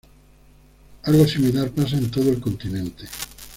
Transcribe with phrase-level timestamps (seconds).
[1.03, 3.05] Algo similar pasa en todo el continente.